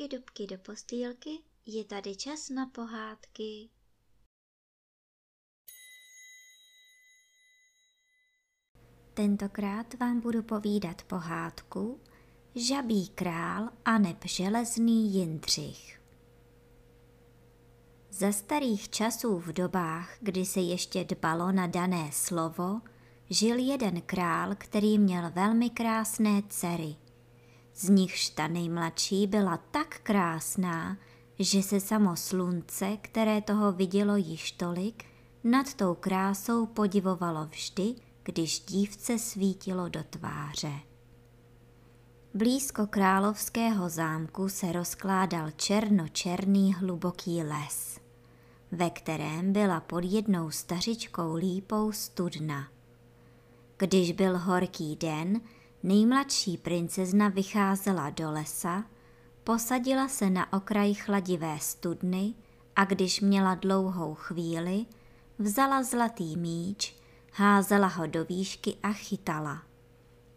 [0.00, 1.30] dubky, dubky do postýlky,
[1.66, 3.68] je tady čas na pohádky.
[9.14, 12.00] Tentokrát vám budu povídat pohádku
[12.54, 16.00] Žabý král a neb železný Jindřich.
[18.10, 22.80] Za starých časů v dobách, kdy se ještě dbalo na dané slovo,
[23.30, 26.96] žil jeden král, který měl velmi krásné dcery–
[27.80, 30.96] z nichž ta nejmladší byla tak krásná,
[31.38, 35.04] že se samo slunce, které toho vidělo již tolik,
[35.44, 40.72] nad tou krásou podivovalo vždy, když dívce svítilo do tváře.
[42.34, 48.00] Blízko královského zámku se rozkládal černočerný hluboký les,
[48.72, 52.68] ve kterém byla pod jednou stařičkou lípou studna.
[53.76, 55.40] Když byl horký den,
[55.82, 58.84] Nejmladší princezna vycházela do lesa,
[59.44, 62.34] posadila se na okraj chladivé studny
[62.76, 64.86] a když měla dlouhou chvíli,
[65.38, 66.96] vzala zlatý míč,
[67.32, 69.62] házela ho do výšky a chytala.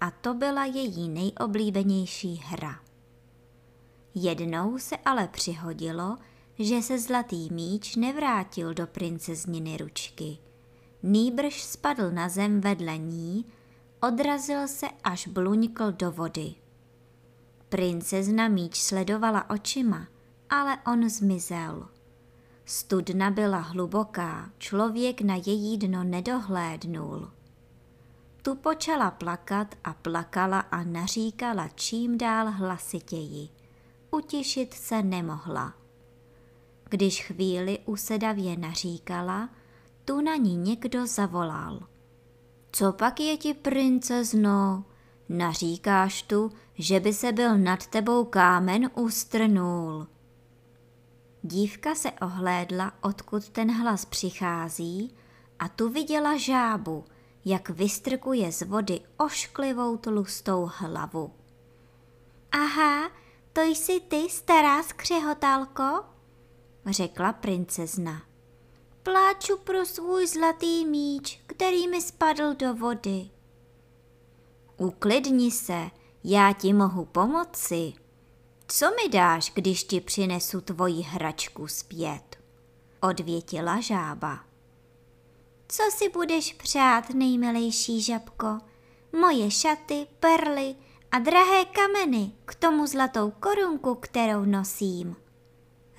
[0.00, 2.80] A to byla její nejoblíbenější hra.
[4.14, 6.18] Jednou se ale přihodilo,
[6.58, 10.38] že se zlatý míč nevrátil do princezniny ručky.
[11.02, 13.44] Nýbrž spadl na zem vedle ní
[14.00, 16.54] odrazil se, až bluňkl do vody.
[17.68, 20.06] Princezna míč sledovala očima,
[20.50, 21.88] ale on zmizel.
[22.64, 27.30] Studna byla hluboká, člověk na její dno nedohlédnul.
[28.42, 33.48] Tu počala plakat a plakala a naříkala čím dál hlasitěji.
[34.10, 35.74] Utěšit se nemohla.
[36.88, 39.48] Když chvíli usedavě naříkala,
[40.04, 41.80] tu na ní někdo zavolal–
[42.72, 44.84] co pak je ti, princezno?
[45.28, 50.06] Naříkáš tu, že by se byl nad tebou kámen ustrnul.
[51.42, 55.14] Dívka se ohlédla, odkud ten hlas přichází,
[55.58, 57.04] a tu viděla žábu,
[57.44, 61.32] jak vystrkuje z vody ošklivou tlustou hlavu.
[62.52, 63.10] Aha,
[63.52, 66.04] to jsi ty, stará skřehotálko?
[66.86, 68.27] řekla princezna.
[69.10, 73.30] Pláču pro svůj zlatý míč, který mi spadl do vody.
[74.76, 75.90] Uklidni se,
[76.24, 77.92] já ti mohu pomoci.
[78.66, 82.38] Co mi dáš, když ti přinesu tvoji hračku zpět?
[83.00, 84.44] Odvětila žába.
[85.68, 88.58] Co si budeš přát, nejmilejší žabko?
[89.20, 90.74] Moje šaty, perly
[91.10, 95.16] a drahé kameny, k tomu zlatou korunku, kterou nosím,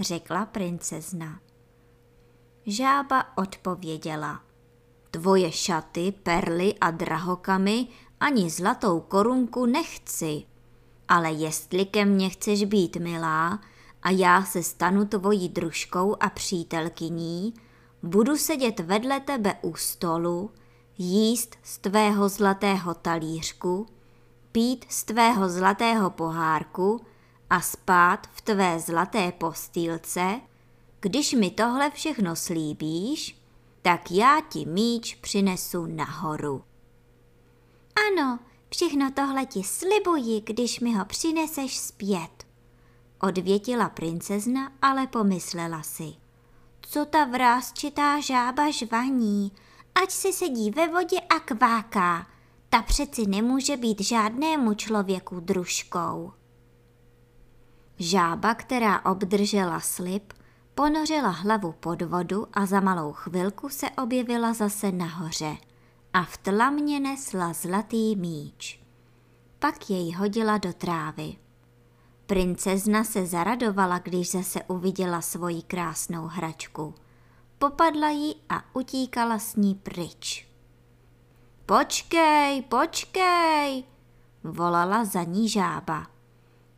[0.00, 1.47] řekla princezna.
[2.70, 4.40] Žába odpověděla.
[5.10, 7.86] Tvoje šaty, perly a drahokamy
[8.20, 10.42] ani zlatou korunku nechci.
[11.08, 13.60] Ale jestli ke mně chceš být milá
[14.02, 17.54] a já se stanu tvojí družkou a přítelkyní,
[18.02, 20.50] budu sedět vedle tebe u stolu,
[20.98, 23.86] jíst z tvého zlatého talířku,
[24.52, 27.00] pít z tvého zlatého pohárku
[27.50, 30.40] a spát v tvé zlaté postýlce,
[31.00, 33.42] když mi tohle všechno slíbíš,
[33.82, 36.64] tak já ti míč přinesu nahoru.
[38.08, 38.38] Ano,
[38.70, 42.46] všechno tohle ti slibuji, když mi ho přineseš zpět.
[43.20, 46.14] Odvětila princezna, ale pomyslela si.
[46.80, 49.52] Co ta vrázčitá žába žvaní,
[50.02, 52.26] ať si sedí ve vodě a kváká,
[52.68, 56.32] ta přeci nemůže být žádnému člověku družkou.
[57.98, 60.32] Žába, která obdržela slib,
[60.78, 65.56] ponořila hlavu pod vodu a za malou chvilku se objevila zase nahoře
[66.12, 68.80] a v tlamě nesla zlatý míč.
[69.58, 71.36] Pak jej hodila do trávy.
[72.26, 76.94] Princezna se zaradovala, když zase uviděla svoji krásnou hračku.
[77.58, 80.48] Popadla ji a utíkala s ní pryč.
[81.66, 83.84] Počkej, počkej,
[84.44, 86.06] volala za ní žába.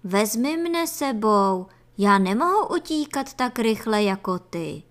[0.05, 1.67] Vezmi mne sebou,
[2.03, 4.83] já nemohu utíkat tak rychle jako ty.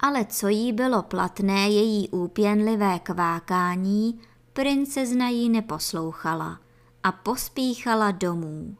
[0.00, 4.20] Ale co jí bylo platné její úpěnlivé kvákání,
[4.52, 6.60] princezna jí neposlouchala
[7.02, 8.76] a pospíchala domů.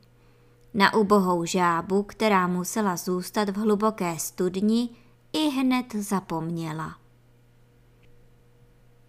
[0.74, 4.88] Na ubohou žábu, která musela zůstat v hluboké studni,
[5.32, 6.96] i hned zapomněla.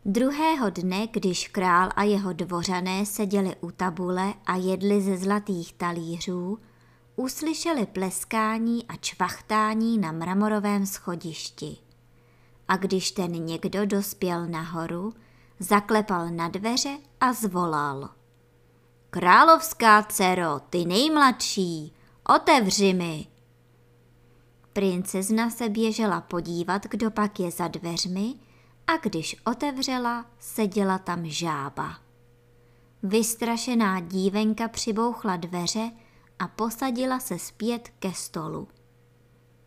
[0.06, 6.60] Druhého dne, když král a jeho dvořané seděli u tabule a jedli ze zlatých talířů,
[7.16, 11.78] uslyšeli pleskání a čvachtání na mramorovém schodišti.
[12.68, 15.14] A když ten někdo dospěl nahoru,
[15.60, 18.10] zaklepal na dveře a zvolal.
[19.10, 21.94] Královská dcero, ty nejmladší,
[22.36, 23.28] otevři mi.
[24.74, 28.36] Princezna se běžela podívat, kdo pak je za dveřmi
[28.88, 31.98] a když otevřela, seděla tam žába.
[33.04, 35.92] Vystrašená dívenka přibouchla dveře
[36.44, 38.68] a posadila se zpět ke stolu.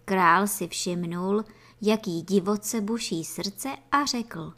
[0.05, 1.45] Král si všimnul,
[1.83, 4.53] jaký divoce buší srdce a řekl.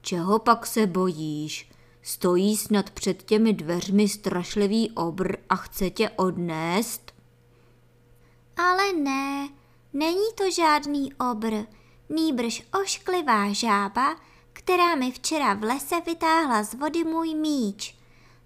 [0.00, 1.70] Čeho pak se bojíš?
[2.02, 7.12] Stojí snad před těmi dveřmi strašlivý obr a chce tě odnést?
[8.56, 9.48] Ale ne,
[9.92, 11.54] není to žádný obr,
[12.08, 14.16] nýbrž ošklivá žába,
[14.52, 17.95] která mi včera v lese vytáhla z vody můj míč,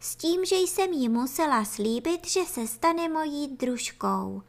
[0.00, 4.42] s tím, že jsem jí musela slíbit, že se stane mojí družkou.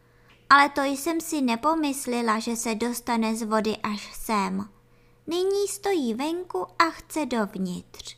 [0.49, 4.69] Ale to jsem si nepomyslela, že se dostane z vody až sem.
[5.27, 8.17] Nyní stojí venku a chce dovnitř,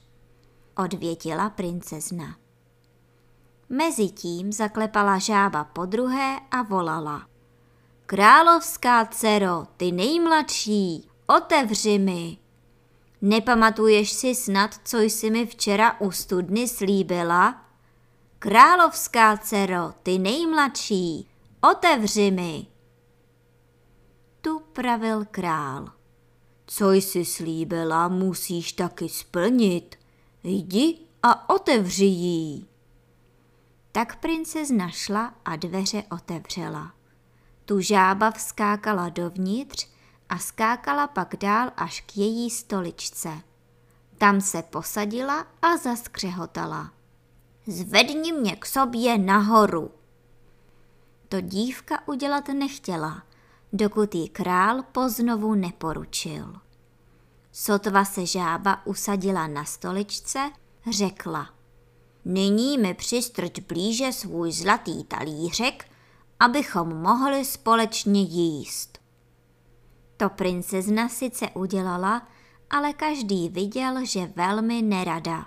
[0.78, 2.38] odvětila princezna.
[3.70, 7.28] Mezitím zaklepala žába po druhé a volala.
[8.06, 12.43] Královská dcero, ty nejmladší, otevři mi.
[13.26, 17.66] Nepamatuješ si snad, co jsi mi včera u studny slíbila?
[18.40, 21.30] Královská dcero, ty nejmladší,
[21.62, 22.68] otevři mi.
[24.42, 25.88] Tu pravil král.
[26.66, 29.96] Co jsi slíbila, musíš taky splnit.
[30.44, 32.68] Jdi a otevři jí.
[33.92, 36.94] Tak princezna šla a dveře otevřela.
[37.66, 39.93] Tu žába vskákala dovnitř
[40.34, 43.30] a skákala pak dál až k její stoličce.
[44.18, 46.92] Tam se posadila a zaskřehotala.
[47.68, 49.92] Zvedni mě k sobě nahoru.
[51.30, 53.24] To dívka udělat nechtěla,
[53.74, 56.54] dokud jí král poznovu neporučil.
[57.52, 60.52] Sotva se žába usadila na stoličce,
[60.92, 61.50] řekla.
[62.26, 65.86] Nyní mi přistrč blíže svůj zlatý talířek,
[66.40, 69.03] abychom mohli společně jíst.
[70.18, 72.28] To princezna sice udělala,
[72.70, 75.46] ale každý viděl, že velmi nerada.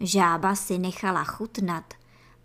[0.00, 1.94] Žába si nechala chutnat,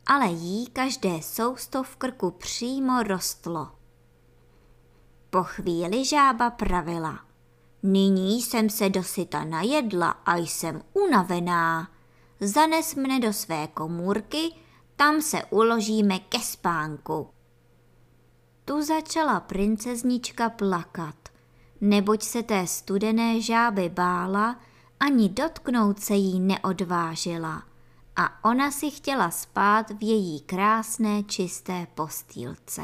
[0.05, 3.71] ale jí každé sousto v krku přímo rostlo.
[5.29, 7.19] Po chvíli žába pravila.
[7.83, 11.91] Nyní jsem se dosyta najedla a jsem unavená.
[12.39, 14.51] Zanes mne do své komůrky,
[14.95, 17.29] tam se uložíme ke spánku.
[18.71, 21.15] Tu začala princeznička plakat,
[21.81, 24.59] neboť se té studené žáby bála,
[24.99, 27.63] ani dotknout se jí neodvážila
[28.15, 32.81] a ona si chtěla spát v její krásné čisté postýlce.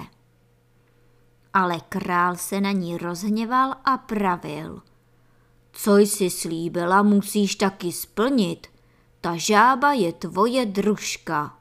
[1.53, 4.81] Ale král se na ní rozhněval a pravil.
[5.71, 8.67] Co jsi slíbila, musíš taky splnit.
[9.21, 11.57] Ta žába je tvoje družka.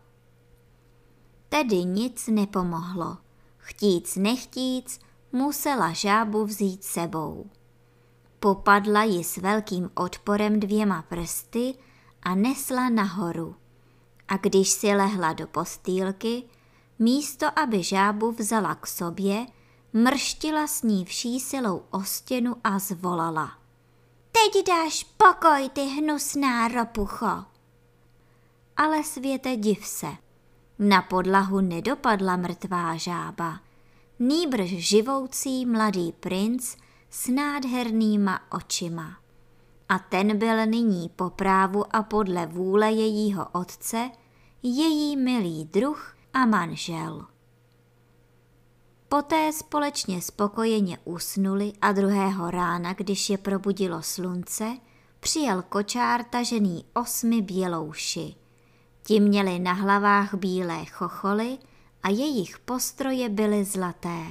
[1.48, 3.25] Tedy nic nepomohlo.
[3.68, 5.00] Chtíc nechtíc,
[5.32, 7.50] musela žábu vzít sebou.
[8.40, 11.74] Popadla ji s velkým odporem dvěma prsty
[12.22, 13.56] a nesla nahoru.
[14.28, 16.42] A když si lehla do postýlky,
[16.98, 19.46] místo aby žábu vzala k sobě,
[19.92, 23.52] mrštila s ní vší silou o stěnu a zvolala.
[24.32, 27.44] Teď dáš pokoj, ty hnusná ropucho.
[28.76, 30.08] Ale světe div se.
[30.78, 33.60] Na podlahu nedopadla mrtvá žába,
[34.18, 36.76] nýbrž živoucí mladý princ
[37.10, 39.16] s nádhernýma očima.
[39.88, 44.10] A ten byl nyní po právu a podle vůle jejího otce
[44.62, 47.26] její milý druh a manžel.
[49.08, 54.76] Poté společně spokojeně usnuli a druhého rána, když je probudilo slunce,
[55.20, 58.34] přijel kočár tažený osmi bělouši–
[59.06, 61.58] Ti měli na hlavách bílé chocholy
[62.06, 64.24] a jejich postroje byly zlaté.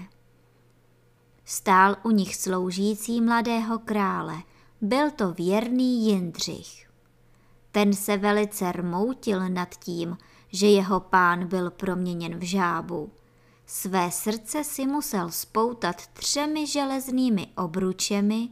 [1.45, 4.35] Stál u nich sloužící mladého krále,
[4.81, 6.89] byl to věrný Jindřich.
[7.71, 10.17] Ten se velice rmoutil nad tím,
[10.51, 13.11] že jeho pán byl proměněn v žábu.
[13.65, 18.49] Své srdce si musel spoutat třemi železnými obručemi,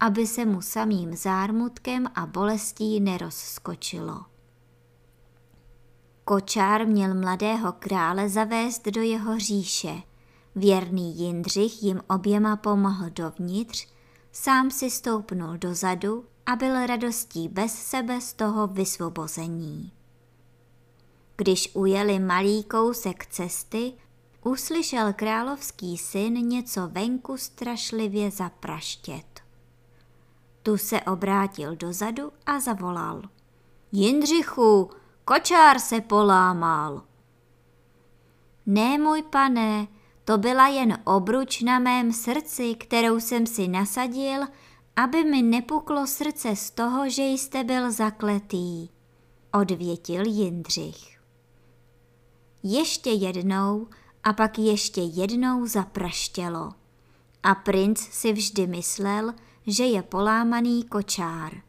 [0.00, 4.35] aby se mu samým zármutkem a bolestí nerozskočilo.
[6.28, 10.02] Kočár měl mladého krále zavést do jeho říše.
[10.56, 13.86] Věrný Jindřich jim oběma pomohl dovnitř,
[14.32, 19.92] sám si stoupnul dozadu a byl radostí bez sebe z toho vysvobození.
[21.36, 23.92] Když ujeli malý kousek cesty,
[24.44, 29.40] uslyšel královský syn něco venku strašlivě zapraštět.
[30.62, 33.22] Tu se obrátil dozadu a zavolal.
[33.92, 34.90] Jindřichu,
[35.28, 37.02] Kočár se polámal.
[38.66, 39.88] Ne, můj pane,
[40.24, 44.42] to byla jen obruč na mém srdci, kterou jsem si nasadil,
[44.96, 48.88] aby mi nepuklo srdce z toho, že jste byl zakletý,
[49.52, 51.20] odvětil Jindřich.
[52.62, 53.86] Ještě jednou
[54.24, 56.72] a pak ještě jednou zapraštělo.
[57.42, 59.34] A princ si vždy myslel,
[59.66, 61.65] že je polámaný kočár.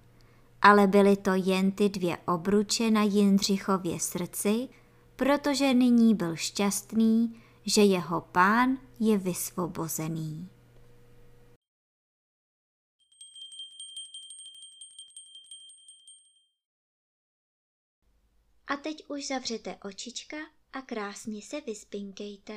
[0.67, 4.69] Ale byly to jen ty dvě obruče na Jindřichově srdci,
[5.15, 10.49] protože nyní byl šťastný, že jeho pán je vysvobozený.
[18.67, 20.37] A teď už zavřete očička
[20.73, 22.53] a krásně se vyspinkejte.